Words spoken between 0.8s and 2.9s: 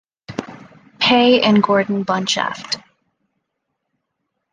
Pei and Gordon Bunshaft.